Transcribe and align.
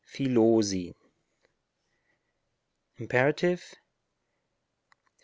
OPTAUTE. 0.15 0.95
IMPERATIVE. 2.97 3.75